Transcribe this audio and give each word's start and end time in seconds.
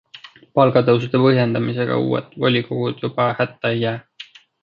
Palgatõusude 0.59 1.19
põhjendamisega 1.25 1.99
uued 2.07 2.33
volikogud 2.45 3.05
juba 3.05 3.29
hätta 3.43 3.75
ei 3.77 3.81
jää. 3.87 3.97